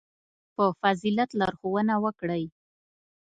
•په 0.55 0.65
فضیلت 0.81 1.29
لارښوونه 1.39 1.93
وکړئ. 2.03 2.43